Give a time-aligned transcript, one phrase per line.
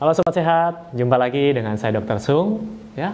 [0.00, 2.16] Halo sobat sehat, jumpa lagi dengan saya Dr.
[2.24, 2.64] Sung
[2.96, 3.12] ya.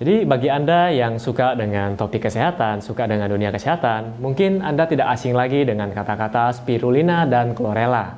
[0.00, 5.12] Jadi bagi Anda yang suka dengan topik kesehatan, suka dengan dunia kesehatan, mungkin Anda tidak
[5.12, 8.16] asing lagi dengan kata-kata spirulina dan chlorella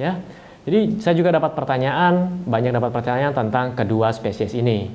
[0.00, 0.16] ya.
[0.64, 4.88] Jadi saya juga dapat pertanyaan, banyak dapat pertanyaan tentang kedua spesies ini.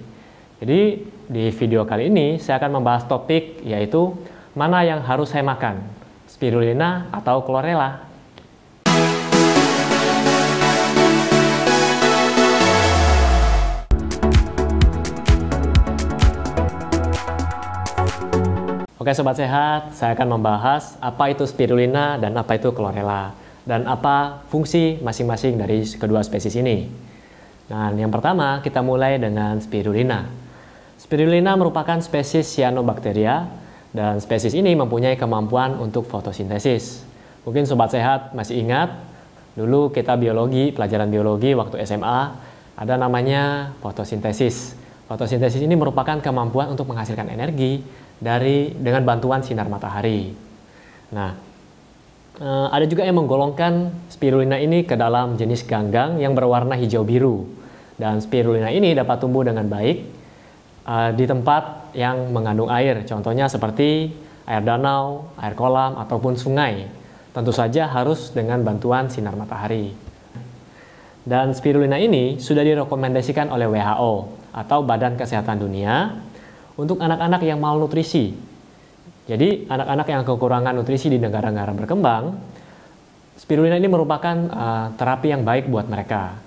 [0.57, 4.17] Jadi di video kali ini saya akan membahas topik yaitu
[4.57, 5.77] mana yang harus saya makan,
[6.25, 8.06] spirulina atau chlorella.
[19.07, 23.31] Oke sobat sehat, saya akan membahas apa itu spirulina dan apa itu chlorella
[23.63, 26.91] dan apa fungsi masing-masing dari kedua spesies ini.
[27.71, 30.27] Nah, yang pertama kita mulai dengan spirulina.
[30.99, 33.47] Spirulina merupakan spesies cyanobacteria
[33.95, 37.07] dan spesies ini mempunyai kemampuan untuk fotosintesis.
[37.47, 38.91] Mungkin sobat sehat masih ingat
[39.55, 42.19] dulu kita biologi, pelajaran biologi waktu SMA
[42.75, 44.75] ada namanya fotosintesis.
[45.07, 50.33] Fotosintesis ini merupakan kemampuan untuk menghasilkan energi dari dengan bantuan sinar matahari.
[51.13, 51.31] Nah,
[52.41, 57.45] eh, ada juga yang menggolongkan spirulina ini ke dalam jenis ganggang yang berwarna hijau biru.
[57.97, 60.05] Dan spirulina ini dapat tumbuh dengan baik
[60.85, 64.13] uh, di tempat yang mengandung air, contohnya seperti
[64.47, 66.87] air danau, air kolam, ataupun sungai.
[67.35, 69.93] Tentu saja harus dengan bantuan sinar matahari.
[71.27, 74.13] Dan spirulina ini sudah direkomendasikan oleh WHO
[74.55, 76.15] atau Badan Kesehatan Dunia
[76.77, 78.37] untuk anak-anak yang malnutrisi.
[79.27, 82.23] Jadi anak-anak yang kekurangan nutrisi di negara-negara berkembang,
[83.35, 86.39] spirulina ini merupakan uh, terapi yang baik buat mereka.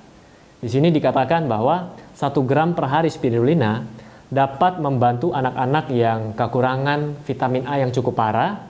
[0.65, 3.85] Di sini dikatakan bahwa satu gram per hari spirulina
[4.33, 8.65] dapat membantu anak-anak yang kekurangan vitamin A yang cukup parah,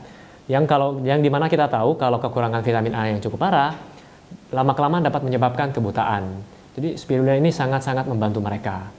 [0.51, 3.79] yang kalau yang di mana kita tahu kalau kekurangan vitamin A yang cukup parah,
[4.51, 6.43] lama kelamaan dapat menyebabkan kebutaan.
[6.75, 8.91] Jadi spirulina ini sangat-sangat membantu mereka.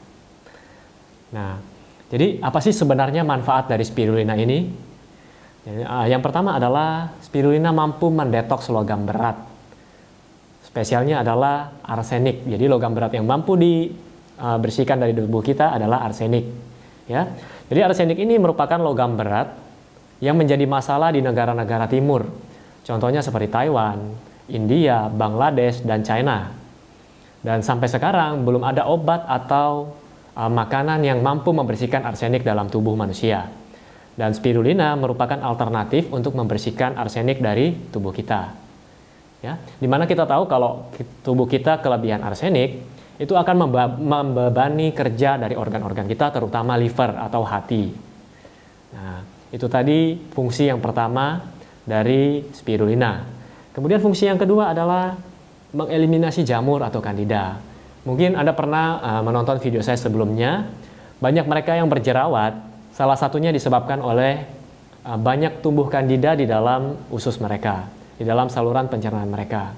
[1.32, 1.60] Nah,
[2.12, 4.68] jadi apa sih sebenarnya manfaat dari spirulina ini?
[5.64, 9.40] Uh, yang pertama adalah spirulina mampu mendetoks logam berat.
[10.68, 12.44] Spesialnya adalah arsenik.
[12.44, 16.52] Jadi logam berat yang mampu dibersihkan dari tubuh kita adalah arsenik.
[17.08, 17.32] Ya.
[17.72, 19.56] Jadi arsenik ini merupakan logam berat
[20.20, 22.28] yang menjadi masalah di negara-negara timur.
[22.84, 24.20] Contohnya seperti Taiwan,
[24.52, 26.52] India, Bangladesh, dan China.
[27.40, 30.01] Dan sampai sekarang belum ada obat atau
[30.36, 33.52] makanan yang mampu membersihkan arsenik dalam tubuh manusia.
[34.12, 38.54] Dan spirulina merupakan alternatif untuk membersihkan arsenik dari tubuh kita.
[39.42, 40.94] Ya, di mana kita tahu kalau
[41.26, 42.78] tubuh kita kelebihan arsenik,
[43.18, 47.90] itu akan membebani kerja dari organ-organ kita, terutama liver atau hati.
[48.94, 51.42] Nah, itu tadi fungsi yang pertama
[51.86, 53.26] dari spirulina.
[53.72, 55.18] Kemudian fungsi yang kedua adalah
[55.72, 57.71] mengeliminasi jamur atau kandida.
[58.02, 60.66] Mungkin Anda pernah uh, menonton video saya sebelumnya,
[61.22, 62.58] banyak mereka yang berjerawat,
[62.98, 64.42] salah satunya disebabkan oleh
[65.06, 67.86] uh, banyak tumbuh kandida di dalam usus mereka,
[68.18, 69.78] di dalam saluran pencernaan mereka.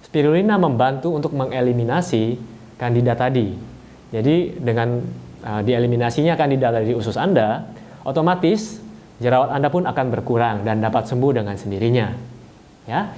[0.00, 2.40] Spirulina membantu untuk mengeliminasi
[2.80, 3.52] kandida tadi.
[4.08, 5.04] Jadi dengan
[5.44, 7.68] uh, dieliminasinya kandida dari usus Anda,
[8.00, 8.80] otomatis
[9.20, 12.16] jerawat Anda pun akan berkurang dan dapat sembuh dengan sendirinya.
[12.88, 13.12] Ya.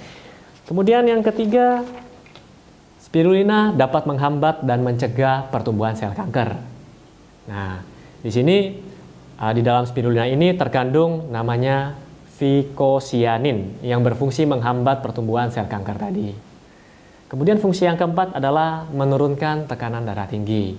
[0.67, 1.87] Kemudian yang ketiga,
[3.11, 6.55] Spirulina dapat menghambat dan mencegah pertumbuhan sel kanker.
[7.51, 7.83] Nah,
[8.23, 8.71] di sini
[9.35, 11.99] uh, di dalam spirulina ini terkandung namanya
[12.39, 16.31] vicosianin yang berfungsi menghambat pertumbuhan sel kanker tadi.
[17.27, 20.79] Kemudian fungsi yang keempat adalah menurunkan tekanan darah tinggi.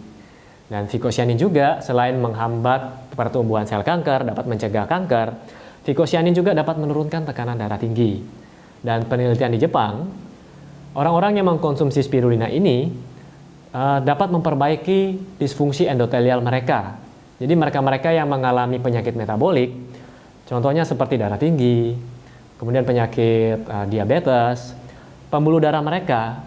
[0.72, 5.36] Dan vicosianin juga selain menghambat pertumbuhan sel kanker, dapat mencegah kanker,
[5.84, 8.24] vicosianin juga dapat menurunkan tekanan darah tinggi.
[8.80, 10.31] Dan penelitian di Jepang
[10.92, 12.92] Orang-orang yang mengkonsumsi spirulina ini
[13.72, 15.00] uh, dapat memperbaiki
[15.40, 17.00] disfungsi endotelial mereka.
[17.40, 19.72] Jadi mereka-mereka yang mengalami penyakit metabolik,
[20.46, 21.96] contohnya seperti darah tinggi,
[22.60, 24.76] kemudian penyakit uh, diabetes,
[25.32, 26.44] pembuluh darah mereka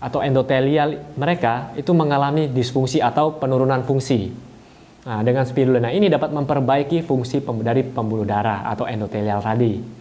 [0.00, 4.32] atau endotelial mereka itu mengalami disfungsi atau penurunan fungsi.
[5.04, 9.97] Nah, dengan spirulina ini dapat memperbaiki fungsi dari pembuluh darah atau endotelial tadi.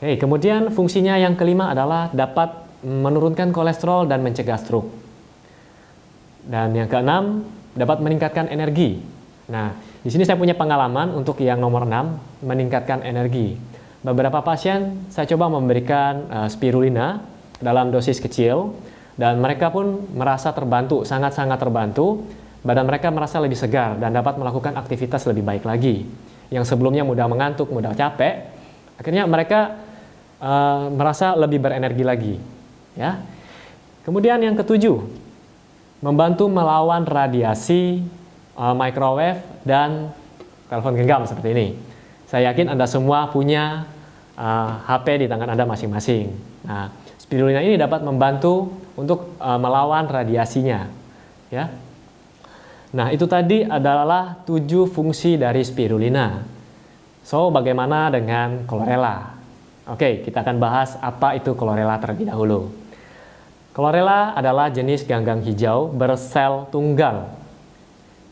[0.00, 2.48] Oke, kemudian fungsinya yang kelima adalah dapat
[2.80, 4.88] menurunkan kolesterol dan mencegah stroke.
[6.40, 7.44] Dan yang keenam,
[7.76, 8.96] dapat meningkatkan energi.
[9.52, 13.60] Nah, di sini saya punya pengalaman untuk yang nomor 6, meningkatkan energi.
[14.00, 17.20] Beberapa pasien saya coba memberikan uh, spirulina
[17.60, 18.72] dalam dosis kecil
[19.20, 22.24] dan mereka pun merasa terbantu, sangat-sangat terbantu.
[22.64, 26.08] Badan mereka merasa lebih segar dan dapat melakukan aktivitas lebih baik lagi.
[26.48, 28.48] Yang sebelumnya mudah mengantuk, mudah capek,
[28.96, 29.89] akhirnya mereka
[30.40, 32.34] uh, merasa lebih berenergi lagi.
[32.96, 33.22] Ya.
[34.02, 35.04] Kemudian yang ketujuh,
[36.00, 38.00] membantu melawan radiasi
[38.56, 40.10] uh, microwave dan
[40.72, 41.68] telepon genggam seperti ini.
[42.24, 43.90] Saya yakin Anda semua punya
[44.38, 46.30] uh, eh, HP di tangan Anda masing-masing.
[46.62, 50.86] Nah, spirulina ini dapat membantu untuk uh, melawan radiasinya.
[51.50, 51.74] Ya.
[52.94, 56.46] Nah, itu tadi adalah tujuh fungsi dari spirulina.
[57.26, 59.39] So, bagaimana dengan chlorella?
[59.88, 62.68] Oke, kita akan bahas apa itu chlorella terlebih dahulu.
[63.70, 67.30] Chlorella adalah jenis ganggang hijau bersel tunggal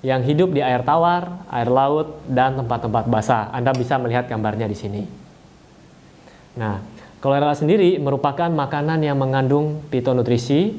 [0.03, 3.51] yang hidup di air tawar, air laut, dan tempat-tempat basah.
[3.51, 5.03] Anda bisa melihat gambarnya di sini.
[6.59, 6.83] Nah,
[7.23, 10.75] chlorella sendiri merupakan makanan yang mengandung fitonutrisi,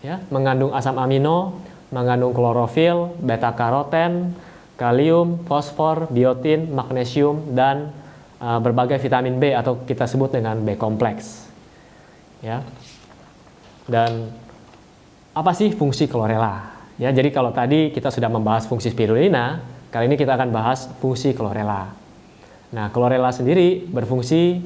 [0.00, 1.60] ya, mengandung asam amino,
[1.92, 4.32] mengandung klorofil, beta karoten,
[4.80, 7.92] kalium, fosfor, biotin, magnesium, dan
[8.42, 11.46] uh, berbagai vitamin B atau kita sebut dengan B kompleks.
[12.42, 12.66] Ya.
[13.86, 14.34] Dan
[15.32, 16.74] apa sih fungsi chlorella?
[16.98, 21.32] Ya, jadi kalau tadi kita sudah membahas fungsi spirulina, kali ini kita akan bahas fungsi
[21.32, 21.94] chlorella.
[22.72, 24.60] Nah, chlorella sendiri berfungsi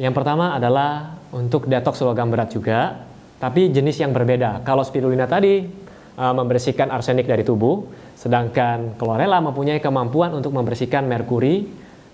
[0.00, 3.04] yang pertama adalah untuk detoks logam berat juga,
[3.40, 4.64] tapi jenis yang berbeda.
[4.64, 5.64] Kalau spirulina tadi
[6.16, 7.84] uh, membersihkan arsenik dari tubuh,
[8.16, 11.68] sedangkan chlorella mempunyai kemampuan untuk membersihkan merkuri,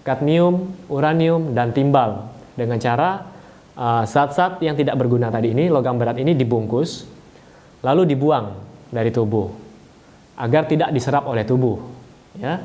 [0.06, 3.26] kadmium, uranium, dan timbal dengan cara
[3.74, 7.10] uh, zat-zat uh, yang tidak berguna tadi ini, logam berat ini dibungkus,
[7.82, 8.54] lalu dibuang
[8.94, 9.50] dari tubuh
[10.36, 11.80] agar tidak diserap oleh tubuh.
[12.36, 12.62] Ya.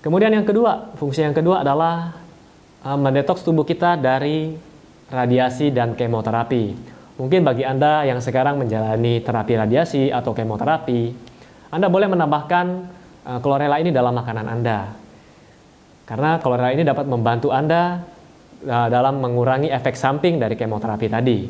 [0.00, 2.16] Kemudian yang kedua, fungsi yang kedua adalah
[2.82, 4.56] uh, mendetoks tubuh kita dari
[5.12, 6.96] radiasi dan kemoterapi.
[7.20, 11.12] Mungkin bagi Anda yang sekarang menjalani terapi radiasi atau kemoterapi,
[11.68, 12.66] Anda boleh menambahkan
[13.28, 14.99] uh, chlorella ini dalam makanan Anda.
[16.10, 18.02] Karena chlorella ini dapat membantu Anda
[18.66, 21.46] uh, dalam mengurangi efek samping dari kemoterapi tadi.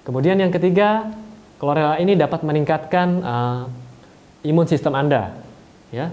[0.00, 1.12] Kemudian yang ketiga,
[1.60, 3.68] Chlorella ini dapat meningkatkan uh,
[4.48, 5.36] imun sistem Anda.
[5.92, 6.08] Ya.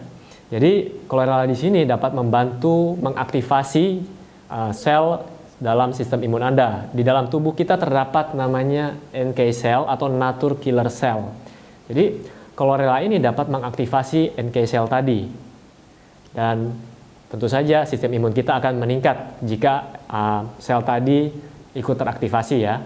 [0.51, 4.03] Jadi chlorella di sini dapat membantu mengaktifasi
[4.51, 5.23] uh, sel
[5.63, 6.91] dalam sistem imun Anda.
[6.91, 11.31] Di dalam tubuh kita terdapat namanya NK cell atau nature killer cell.
[11.88, 15.31] Jadi chlorella ini dapat mengaktifasi NK cell tadi.
[16.35, 16.75] Dan
[17.27, 21.31] tentu saja sistem imun kita akan meningkat jika uh, sel tadi
[21.75, 22.81] ikut teraktivasi ya.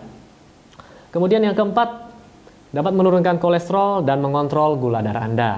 [1.11, 2.11] Kemudian yang keempat,
[2.71, 5.51] dapat menurunkan kolesterol dan mengontrol gula darah Anda.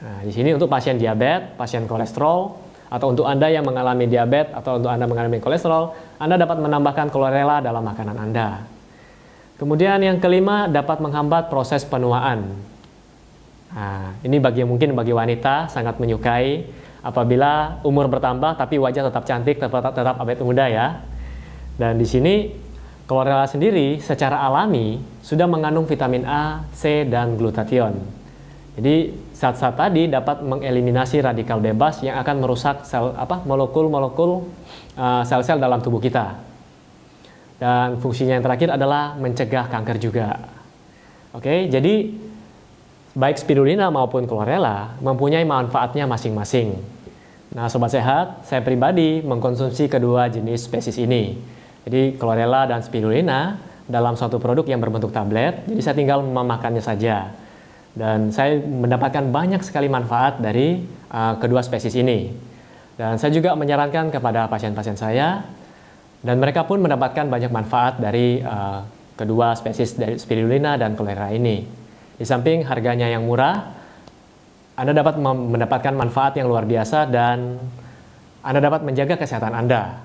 [0.00, 2.38] Nah, di sini untuk pasien diabetes, pasien kolesterol,
[2.90, 7.62] atau untuk Anda yang mengalami diabetes atau untuk Anda mengalami kolesterol, Anda dapat menambahkan chlorella
[7.62, 8.48] dalam makanan Anda.
[9.58, 12.54] Kemudian yang kelima dapat menghambat proses penuaan.
[13.70, 16.66] Nah, ini bagi mungkin bagi wanita sangat menyukai
[17.00, 21.00] apabila umur bertambah tapi wajah tetap cantik, tetap tetap awet muda ya.
[21.80, 22.52] Dan di sini
[23.10, 27.98] Chlorella sendiri secara alami sudah mengandung vitamin A, C, dan glutathione.
[28.78, 34.46] Jadi zat-zat tadi dapat mengeliminasi radikal bebas yang akan merusak sel apa molekul-molekul
[34.94, 36.38] uh, sel-sel dalam tubuh kita.
[37.58, 40.38] Dan fungsinya yang terakhir adalah mencegah kanker juga.
[41.34, 42.14] Oke, jadi
[43.14, 46.78] baik spirulina maupun chlorella mempunyai manfaatnya masing-masing.
[47.50, 51.34] Nah, sobat sehat, saya pribadi mengkonsumsi kedua jenis spesies ini.
[51.82, 53.58] Jadi chlorella dan spirulina
[53.90, 57.34] dalam suatu produk yang berbentuk tablet, jadi saya tinggal memakannya saja.
[57.90, 60.78] Dan saya mendapatkan banyak sekali manfaat dari
[61.10, 62.30] uh, kedua spesies ini.
[62.94, 65.42] Dan saya juga menyarankan kepada pasien-pasien saya,
[66.22, 68.86] dan mereka pun mendapatkan banyak manfaat dari uh,
[69.18, 71.79] kedua spesies dari spirulina dan chlorella ini.
[72.20, 73.72] Di samping harganya yang murah,
[74.76, 77.56] Anda dapat mendapatkan manfaat yang luar biasa dan
[78.44, 80.04] Anda dapat menjaga kesehatan Anda.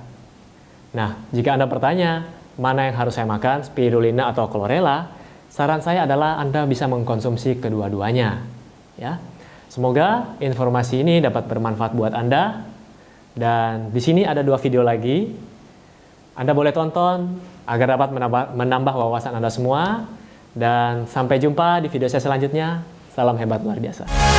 [0.95, 2.23] Nah, jika Anda bertanya,
[2.55, 5.11] mana yang harus saya makan, spirulina atau chlorella,
[5.51, 8.47] saran saya adalah Anda bisa mengkonsumsi kedua-duanya.
[8.95, 9.19] Ya.
[9.67, 12.63] Semoga informasi ini dapat bermanfaat buat Anda.
[13.35, 15.35] Dan di sini ada dua video lagi.
[16.39, 20.07] Anda boleh tonton agar dapat menambah, menambah wawasan Anda semua.
[20.55, 22.79] Dan sampai jumpa di video saya selanjutnya.
[23.11, 24.34] Salam hebat luar biasa.